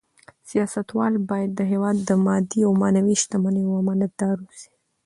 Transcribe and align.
سیاستوال 0.49 1.13
باید 1.29 1.51
د 1.55 1.61
هېواد 1.71 1.97
د 2.09 2.09
مادي 2.25 2.61
او 2.67 2.71
معنوي 2.81 3.15
شتمنیو 3.21 3.79
امانتدار 3.81 4.35
اوسي. 4.45 4.71